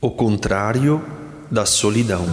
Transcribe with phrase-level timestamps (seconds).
[0.00, 1.02] O contrário
[1.50, 2.24] da solidão.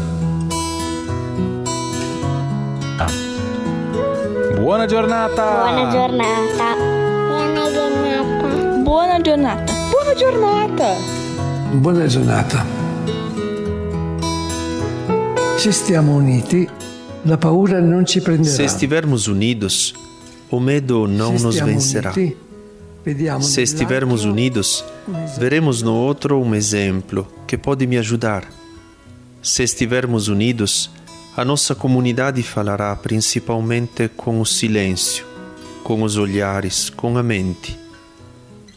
[4.60, 5.44] Buona giornata!
[5.44, 6.76] Buona giornata.
[7.28, 8.84] Buona giornata.
[8.84, 9.74] Buona giornata.
[9.92, 10.96] Buona giornata.
[11.74, 12.66] Buona giornata.
[15.58, 16.68] Se stiamo uniti,
[17.24, 18.56] la paura non ci prenderà.
[18.56, 19.94] Se estivermos unidos,
[20.50, 22.12] o medo não Se nos vencerá.
[22.16, 22.38] uniti,
[23.42, 24.84] Se estivermos unidos,
[25.38, 28.46] veremos no outro um exemplo que pode me ajudar.
[29.42, 30.90] Se estivermos unidos,
[31.36, 35.26] a nossa comunidade falará principalmente com o silêncio,
[35.84, 37.80] com os olhares, com a mente.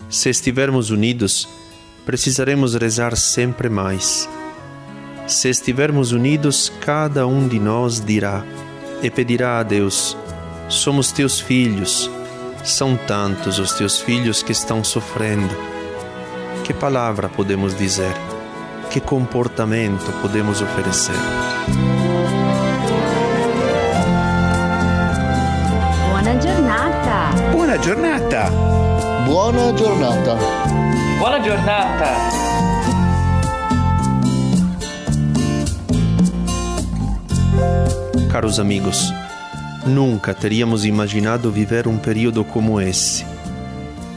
[0.09, 1.49] Se estivermos unidos,
[2.07, 4.29] precisaremos rezar sempre mais.
[5.27, 8.45] Se estivermos unidos, cada um de nós dirá
[9.03, 10.17] e pedirá a Deus:
[10.69, 12.09] Somos teus filhos.
[12.65, 15.55] São tantos os teus filhos que estão sofrendo.
[16.65, 18.13] Que palavra podemos dizer?
[18.91, 21.15] Que comportamento podemos oferecer?
[26.11, 27.53] Buona giornata!
[27.53, 28.51] Buona giornata!
[29.27, 30.37] Buona giornata.
[31.19, 32.41] Buona giornata!
[38.31, 39.13] Caros amigos,
[39.87, 43.25] nunca teríamos imaginado viver um período como esse.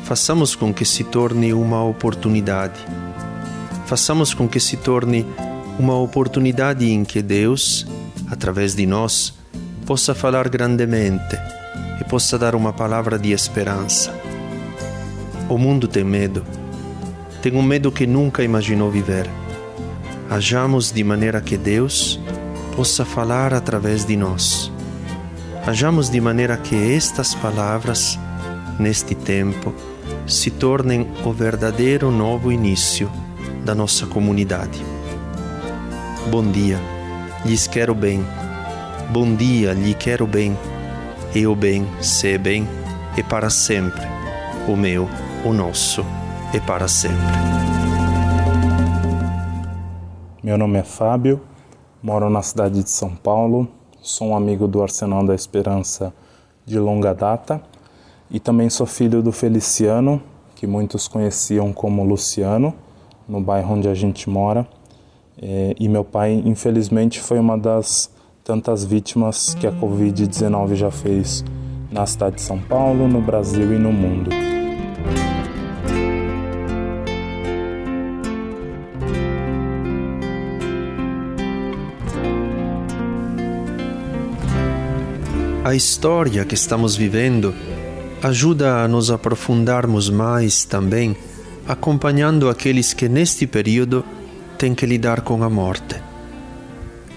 [0.03, 2.79] Façamos com que se torne uma oportunidade.
[3.85, 5.25] Façamos com que se torne
[5.79, 7.87] uma oportunidade em que Deus,
[8.29, 9.33] através de nós,
[9.85, 11.37] possa falar grandemente
[11.99, 14.13] e possa dar uma palavra de esperança.
[15.49, 16.43] O mundo tem medo.
[17.41, 19.29] Tem um medo que nunca imaginou viver.
[20.29, 22.19] Hajamos de maneira que Deus
[22.75, 24.72] possa falar através de nós.
[25.65, 28.19] Hajamos de maneira que estas palavras,
[28.77, 29.73] neste tempo,
[30.27, 33.09] se tornem o verdadeiro novo início
[33.63, 34.83] da nossa comunidade.
[36.29, 36.77] Bom dia,
[37.45, 38.25] lhes quero bem.
[39.09, 40.57] Bom dia, lhe quero bem.
[41.33, 42.67] E o bem, se bem,
[43.17, 44.05] é para sempre.
[44.67, 45.07] O meu,
[45.45, 46.05] o nosso,
[46.53, 47.17] é para sempre.
[50.43, 51.39] Meu nome é Fábio,
[52.01, 53.65] moro na cidade de São Paulo,
[54.03, 56.13] sou um amigo do Arsenal da Esperança
[56.65, 57.61] de longa data
[58.29, 60.21] e também sou filho do Feliciano,
[60.55, 62.73] que muitos conheciam como Luciano,
[63.27, 64.67] no bairro onde a gente mora.
[65.41, 68.11] É, E meu pai, infelizmente, foi uma das
[68.43, 71.43] tantas vítimas que a Covid-19 já fez
[71.89, 74.52] na cidade de São Paulo, no Brasil e no mundo.
[85.73, 87.51] A história que estamos vivendo
[88.21, 91.17] ajuda a nos aprofundarmos mais também,
[91.67, 94.05] acompanhando aqueles que neste período
[94.55, 95.95] têm que lidar com a morte.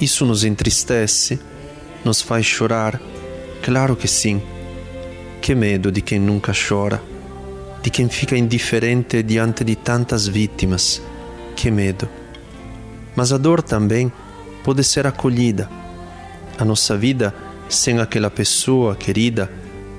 [0.00, 1.38] Isso nos entristece,
[2.02, 2.98] nos faz chorar?
[3.62, 4.40] Claro que sim.
[5.42, 7.02] Que medo de quem nunca chora,
[7.82, 11.02] de quem fica indiferente diante de tantas vítimas.
[11.54, 12.08] Que medo.
[13.14, 14.10] Mas a dor também
[14.64, 15.68] pode ser acolhida.
[16.58, 17.34] A nossa vida
[17.68, 19.50] sem aquela pessoa querida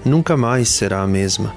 [0.06, 1.54] nunca mais será a mesma.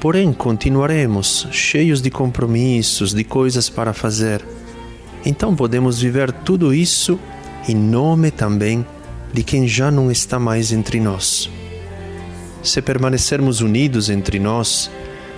[0.00, 4.44] Porém, continuaremos cheios de compromissos, de coisas para fazer.
[5.24, 7.18] Então podemos viver tudo isso
[7.68, 8.86] em nome também
[9.32, 11.50] de quem já não está mais entre nós.
[12.62, 14.90] Se permanecermos unidos entre nós,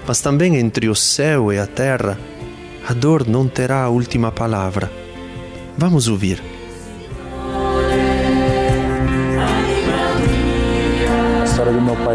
[0.06, 2.18] mas também entre o céu e a terra,
[2.86, 4.90] a dor não terá a última palavra.
[5.76, 6.57] Vamos ouvir.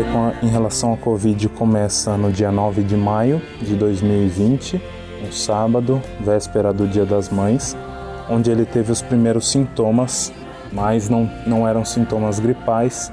[0.01, 4.81] A- em relação à Covid começa no dia 9 de maio de 2020,
[5.27, 7.77] um sábado, véspera do Dia das Mães,
[8.29, 10.33] onde ele teve os primeiros sintomas,
[10.71, 13.11] mas não, não eram sintomas gripais.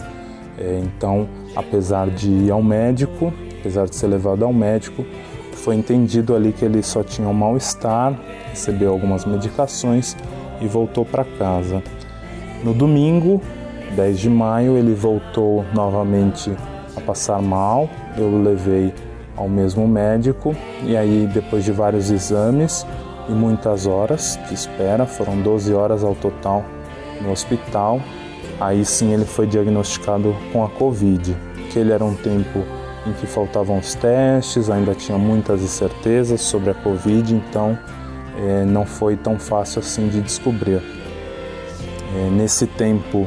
[0.59, 5.05] É, então, apesar de ir ao médico, apesar de ser levado ao médico,
[5.53, 8.15] foi entendido ali que ele só tinha um mal-estar,
[8.49, 10.17] recebeu algumas medicações
[10.61, 11.83] e voltou para casa.
[12.65, 13.41] No domingo,
[13.97, 16.53] 10 de maio, ele voltou novamente
[16.97, 17.89] a passar mal.
[18.17, 18.93] Eu o levei
[19.37, 20.55] ao mesmo médico
[20.85, 22.87] e aí, depois de vários exames
[23.29, 26.65] e muitas horas de espera, foram 12 horas ao total
[27.21, 28.01] no hospital,
[28.61, 31.37] aí sim ele foi diagnosticado com a Covid,
[31.71, 32.65] que ele era um tempo
[33.07, 37.79] em que faltavam os testes, ainda tinha muitas incertezas sobre a Covid, então
[38.37, 40.83] eh, não foi tão fácil assim de descobrir.
[42.15, 43.27] Eh, nesse tempo,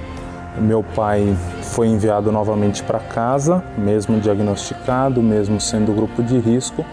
[0.57, 6.85] meu pai foi enviado novamente para casa, mesmo diagnosticado, mesmo sendo grupo de risco,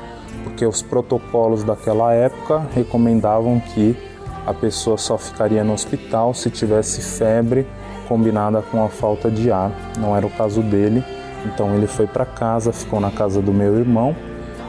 [0.44, 3.96] porque os protocolos daquela época recomendavam que
[4.46, 7.66] a pessoa só ficaria no hospital se tivesse febre
[8.08, 9.70] combinada com a falta de ar.
[9.98, 11.04] Não era o caso dele,
[11.44, 14.16] então ele foi para casa, ficou na casa do meu irmão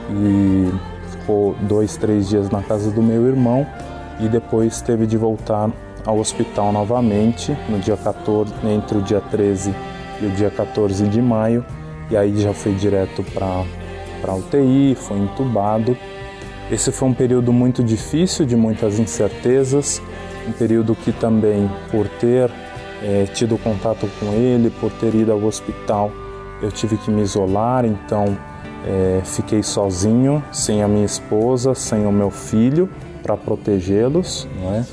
[0.09, 0.71] e
[1.09, 3.65] ficou dois, três dias na casa do meu irmão
[4.19, 5.69] e depois teve de voltar
[6.05, 9.73] ao hospital novamente no dia 14, entre o dia 13
[10.21, 11.65] e o dia 14 de maio,
[12.09, 13.63] e aí já foi direto para
[14.21, 15.97] para UTI, foi entubado.
[16.71, 20.01] Esse foi um período muito difícil, de muitas incertezas,
[20.47, 22.49] um período que também, por ter
[23.03, 26.11] é, tido contato com ele, por ter ido ao hospital,
[26.61, 28.37] eu tive que me isolar, então
[28.85, 32.87] é, fiquei sozinho, sem a minha esposa, sem o meu filho,
[33.23, 34.85] para protegê-los, é?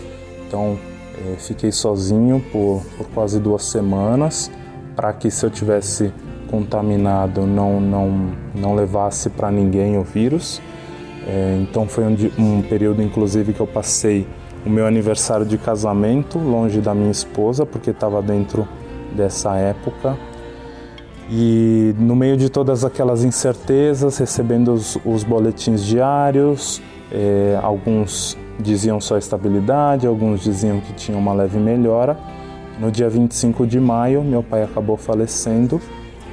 [0.46, 0.78] Então
[1.26, 4.50] é, fiquei sozinho por, por quase duas semanas
[4.94, 6.12] para que se eu tivesse
[6.50, 10.60] contaminado não não não levasse para ninguém o vírus.
[11.26, 14.26] É, então foi um, um período inclusive que eu passei
[14.64, 18.66] o meu aniversário de casamento longe da minha esposa porque estava dentro
[19.14, 20.16] dessa época
[21.30, 26.80] e no meio de todas aquelas incertezas recebendo os, os boletins diários
[27.12, 32.16] é, alguns diziam só estabilidade, alguns diziam que tinha uma leve melhora.
[32.78, 35.80] No dia 25 de maio, meu pai acabou falecendo,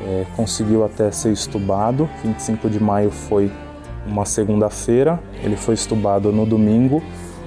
[0.06, 2.10] é, conseguiu até ser estubado.
[2.24, 3.51] 25 de maio foi
[4.06, 7.01] uma segunda-feira, ele foi estubado no domingo,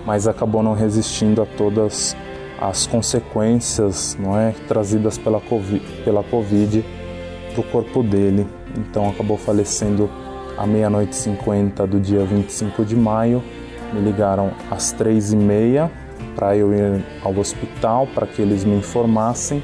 [0.04, 2.16] mas acabou não resistindo a todas
[2.60, 6.84] as consequências não é, trazidas pela COVID, pela COVID
[7.52, 8.46] para o corpo dele.
[8.76, 10.10] Então acabou falecendo
[10.56, 13.42] à meia-noite 50 do dia 25 de maio
[13.92, 15.90] me ligaram às três e meia
[16.34, 19.62] para eu ir ao hospital para que eles me informassem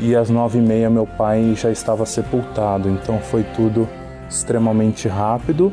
[0.00, 2.88] e às nove e meia meu pai já estava sepultado.
[2.88, 3.88] Então foi tudo
[4.28, 5.72] extremamente rápido,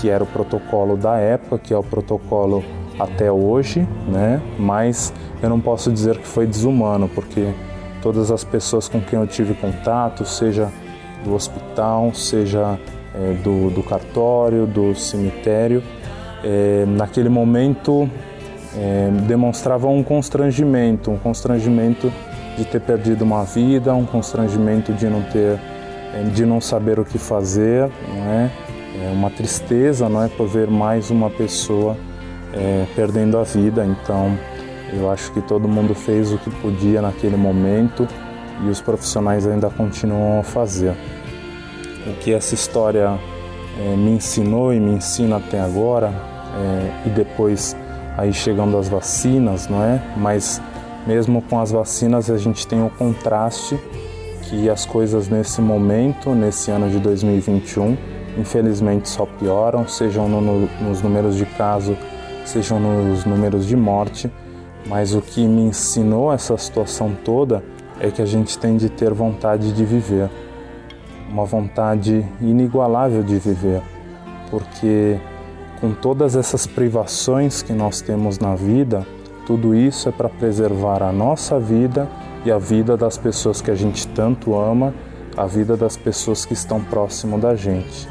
[0.00, 2.64] que era o protocolo da época, que é o protocolo
[2.98, 4.40] até hoje, né?
[4.58, 7.52] Mas eu não posso dizer que foi desumano, porque
[8.02, 10.70] todas as pessoas com quem eu tive contato, seja
[11.24, 12.78] do hospital, seja
[13.14, 15.82] é, do, do cartório, do cemitério,
[16.44, 18.08] é, naquele momento
[18.76, 22.12] é, demonstravam um constrangimento, um constrangimento
[22.56, 25.58] de ter perdido uma vida, um constrangimento de não ter,
[26.14, 28.50] é, de não saber o que fazer, não é?
[29.02, 31.96] é uma tristeza, não é, por ver mais uma pessoa
[32.52, 33.84] é, perdendo a vida.
[33.84, 34.36] Então,
[34.92, 38.06] eu acho que todo mundo fez o que podia naquele momento
[38.64, 40.94] e os profissionais ainda continuam a fazer.
[42.06, 43.18] O que essa história
[43.80, 46.12] é, me ensinou e me ensina até agora
[46.54, 47.76] é, e depois
[48.16, 50.02] aí chegando as vacinas, não é?
[50.16, 50.60] Mas
[51.06, 53.78] mesmo com as vacinas a gente tem o contraste
[54.42, 57.96] que as coisas nesse momento, nesse ano de 2021,
[58.36, 61.96] infelizmente só pioram, sejam no, no, nos números de caso,
[62.44, 64.30] sejam nos números de morte.
[64.86, 67.62] Mas o que me ensinou essa situação toda
[68.00, 70.28] é que a gente tem de ter vontade de viver,
[71.30, 73.80] uma vontade inigualável de viver,
[74.50, 75.18] porque
[75.80, 79.06] com todas essas privações que nós temos na vida,
[79.46, 82.08] tudo isso é para preservar a nossa vida
[82.44, 84.92] e a vida das pessoas que a gente tanto ama,
[85.36, 88.08] a vida das pessoas que estão próximo da gente.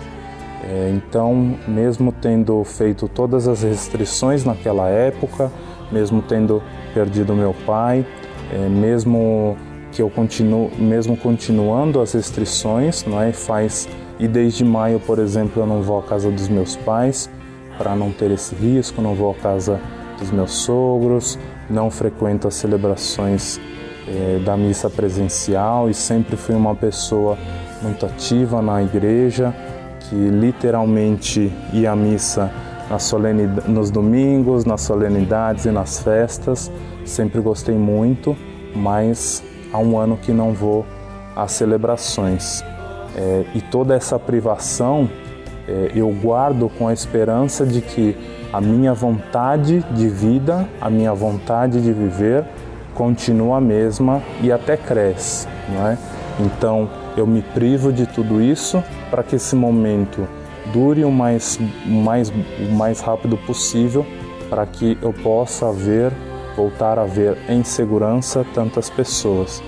[0.63, 5.51] É, então, mesmo tendo feito todas as restrições naquela época,
[5.91, 6.61] mesmo tendo
[6.93, 8.05] perdido meu pai,
[8.51, 9.55] é, mesmo
[9.91, 13.31] que eu continuo, mesmo continuando as restrições, não é?
[13.31, 13.87] Faz
[14.19, 17.29] e desde maio, por exemplo, eu não vou à casa dos meus pais
[17.77, 19.79] para não ter esse risco, não vou à casa
[20.19, 23.59] dos meus sogros, não frequento as celebrações
[24.05, 27.37] eh, da missa presencial e sempre fui uma pessoa
[27.81, 29.53] muito ativa na igreja,
[30.01, 32.51] que literalmente ia à missa
[33.67, 36.71] nos domingos, nas solenidades e nas festas.
[37.05, 38.35] Sempre gostei muito,
[38.75, 40.85] mas há um ano que não vou
[41.35, 42.63] às celebrações.
[43.15, 45.09] É, e toda essa privação
[45.67, 48.15] é, eu guardo com a esperança de que
[48.51, 52.43] a minha vontade de vida, a minha vontade de viver
[52.95, 55.97] continua a mesma e até cresce, não é?
[56.39, 60.27] Então eu me privo de tudo isso para que esse momento
[60.73, 64.05] dure o mais, mais, o mais rápido possível
[64.49, 66.11] para que eu possa ver,
[66.59, 69.63] voltar a ver em segurança tantas pessoas.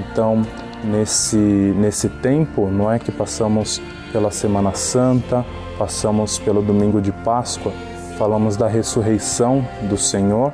[0.00, 0.44] Então
[0.82, 3.80] nesse, nesse tempo, não é que passamos
[4.12, 5.46] pela Semana Santa,
[5.78, 7.70] passamos pelo domingo de Páscoa,
[8.18, 10.52] falamos da ressurreição do Senhor.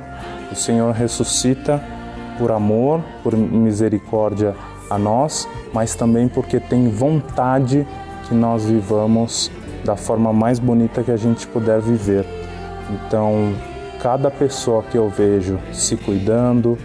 [0.51, 1.83] O Senhor ressuscita
[2.37, 4.55] por amor, por misericórdia
[4.87, 7.87] a nós, mas também porque tem vontade
[8.27, 9.49] que nós vivamos
[9.83, 12.23] da forma mais bonita que a gente puder viver.
[12.91, 13.53] Então,
[14.01, 16.77] cada pessoa que eu vejo se cuidando,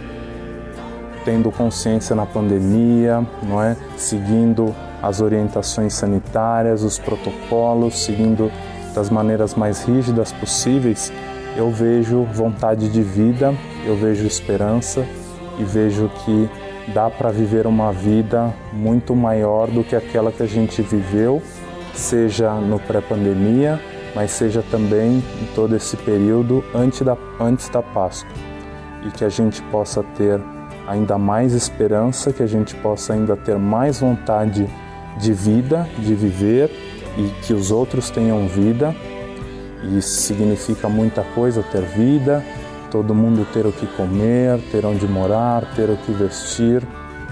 [1.25, 3.75] tendo consciência na pandemia, não é?
[3.97, 8.51] Seguindo as orientações sanitárias, os protocolos, seguindo
[8.93, 11.11] das maneiras mais rígidas possíveis,
[11.55, 13.53] eu vejo vontade de vida,
[13.85, 15.05] eu vejo esperança
[15.59, 16.49] e vejo que
[16.93, 21.41] dá para viver uma vida muito maior do que aquela que a gente viveu,
[21.93, 23.79] seja no pré-pandemia,
[24.17, 28.33] mas seja também em todo esse período antes da, antes da Páscoa.
[29.05, 30.41] E que a gente possa ter
[30.87, 34.67] ainda mais esperança, que a gente possa ainda ter mais vontade
[35.19, 36.71] de vida, de viver
[37.15, 38.95] e que os outros tenham vida.
[39.83, 42.43] E isso significa muita coisa ter vida,
[42.89, 46.81] todo mundo ter o que comer, ter onde morar, ter o que vestir,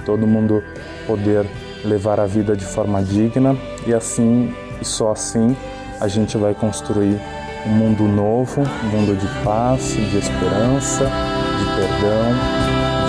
[0.05, 0.61] todo mundo
[1.07, 1.47] poder
[1.83, 5.57] levar a vida de forma digna e assim e só assim
[5.99, 7.19] a gente vai construir
[7.65, 12.33] um mundo novo, um mundo de paz, de esperança, de perdão,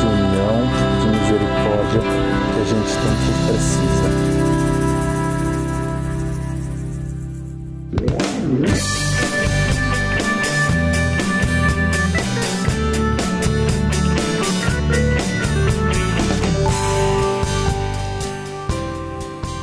[0.01, 0.57] de união,
[1.03, 2.01] de misericórdia
[2.53, 4.27] que a gente tanto precisa.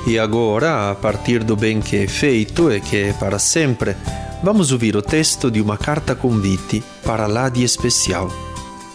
[0.05, 3.95] E agora, a partir do bem que é feito e que é para sempre,
[4.43, 8.29] vamos ouvir o texto de uma carta convite para lá de especial,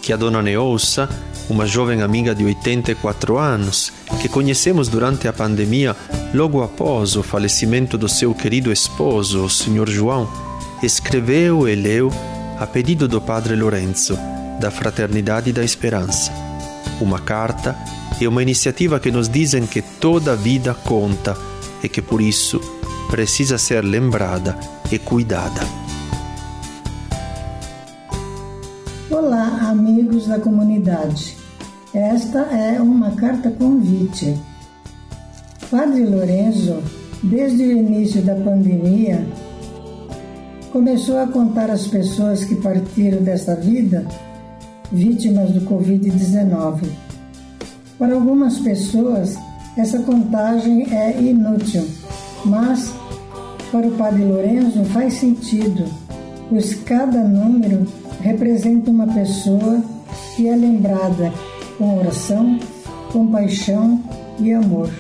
[0.03, 1.09] que a dona Neousa,
[1.49, 5.97] uma jovem amiga de 84 anos, que conhecemos durante a pandemia,
[6.35, 9.89] logo após o falecimento do seu querido esposo, o Sr.
[9.89, 10.29] João,
[10.83, 12.13] escreveu e leu
[12.59, 14.19] a pedido do Padre Lorenzo,
[14.61, 16.31] da Fraternidade da Esperança.
[17.01, 17.75] Uma carta
[18.21, 21.37] e uma iniciativa que nos dizem que toda vida conta
[21.83, 22.61] e que por isso
[23.09, 24.59] precisa ser lembrada
[24.91, 25.61] e cuidada.
[29.11, 31.37] Olá, amigos da comunidade.
[31.95, 34.37] Esta é uma carta convite.
[35.71, 36.83] Padre Lorenzo,
[37.23, 39.27] desde o início da pandemia,
[40.73, 44.07] começou a contar as pessoas que partiram desta vida
[44.91, 47.09] vítimas do Covid-19
[47.99, 49.37] para algumas pessoas,
[49.77, 51.85] essa contagem é inútil,
[52.45, 52.93] mas
[53.73, 55.85] para o Padre Lorenzo faz sentido,
[56.49, 57.87] pois cada número
[58.21, 59.83] representa uma pessoa
[60.37, 61.33] que é lembrada
[61.77, 62.59] com oração,
[63.13, 64.01] compaixão
[64.39, 64.91] e amor.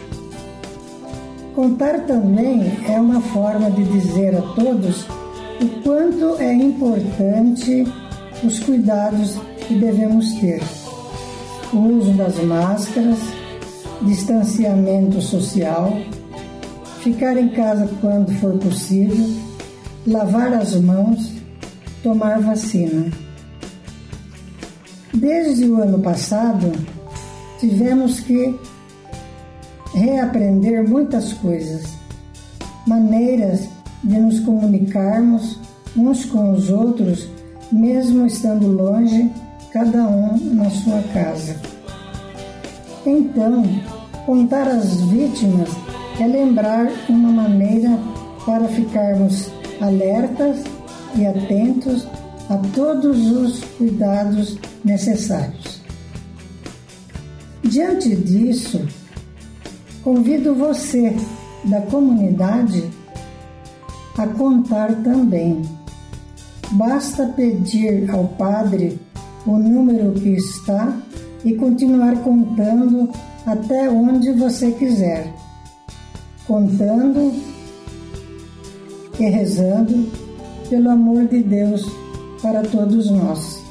[1.55, 5.07] Contar também é uma forma de dizer a todos
[5.61, 7.85] o quanto é importante
[8.45, 9.37] os cuidados
[9.67, 10.63] que devemos ter
[11.73, 13.19] o uso das máscaras,
[14.03, 15.93] distanciamento social,
[17.01, 19.27] ficar em casa quando for possível,
[20.07, 21.33] lavar as mãos,
[22.03, 23.11] tomar vacina.
[25.13, 26.73] Desde o ano passado,
[27.59, 28.59] tivemos que
[29.95, 31.85] reaprender muitas coisas,
[32.87, 33.69] maneiras
[34.05, 35.59] de nos comunicarmos
[35.97, 37.29] uns com os outros,
[37.73, 39.31] mesmo estando longe
[39.73, 41.57] cada um na sua casa.
[43.07, 43.65] Então,
[44.27, 45.69] contar as vítimas
[46.21, 47.99] é lembrar uma maneira
[48.45, 50.65] para ficarmos alertas
[51.15, 52.07] e atentos
[52.49, 55.83] a todos os cuidados necessários.
[57.63, 58.87] Diante disso,
[60.03, 61.15] convido você
[61.65, 62.89] da comunidade
[64.17, 65.63] a contar também.
[66.73, 68.99] Basta pedir ao Padre
[69.49, 70.95] o número que está
[71.45, 73.09] e continuar contando
[73.47, 75.33] até onde você quiser,
[76.47, 77.33] contando
[79.19, 80.11] e rezando
[80.69, 81.83] pelo amor de Deus
[82.43, 83.63] para todos nós.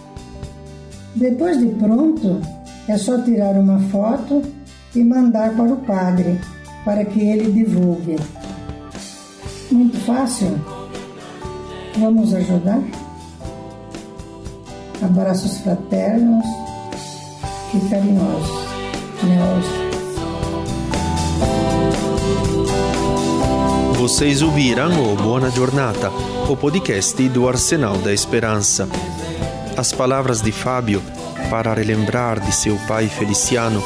[1.16, 2.42] Depois de pronto,
[2.88, 4.42] é só tirar uma foto
[4.96, 6.40] e mandar para o padre
[6.84, 8.16] para que ele divulgue.
[9.72, 10.50] Muito fácil.
[12.00, 13.07] Vamos ajudar?
[15.02, 16.44] Abraços fraternos
[17.74, 18.68] e carinhosos.
[19.24, 19.66] Neos.
[23.98, 26.10] Vocês ouviram o Buona Giornata,
[26.50, 28.88] o podcast do Arsenal da Esperança.
[29.78, 31.02] As palavras de Fábio
[31.52, 33.84] para relembrar de seu pai Feliciano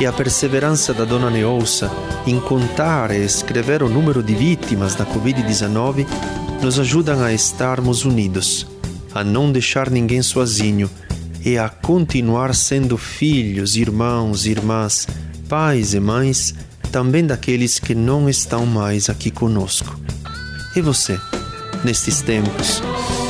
[0.00, 1.90] e a perseverança da dona Neousa
[2.26, 6.06] em contar e escrever o número de vítimas da Covid-19
[6.62, 8.73] nos ajudam a estarmos unidos
[9.14, 10.90] a não deixar ninguém sozinho
[11.44, 15.06] e a continuar sendo filhos, irmãos, irmãs,
[15.48, 16.54] pais e mães
[16.90, 19.98] também daqueles que não estão mais aqui conosco.
[20.74, 21.18] E você,
[21.84, 22.82] nestes tempos,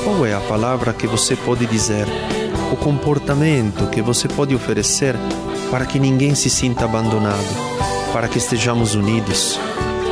[0.05, 2.07] Qual é a palavra que você pode dizer?
[2.71, 5.17] O comportamento que você pode oferecer
[5.71, 9.59] para que ninguém se sinta abandonado, para que estejamos unidos?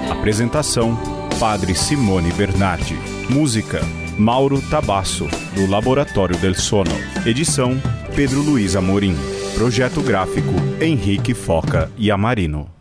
[0.09, 0.97] Apresentação:
[1.39, 2.97] Padre Simone Bernardi.
[3.29, 3.81] Música:
[4.17, 6.95] Mauro Tabasso, do Laboratório del Sono.
[7.25, 7.77] Edição:
[8.15, 9.34] Pedro Luiz Amorim.
[9.55, 12.74] Projeto gráfico: Henrique Foca e Amarino.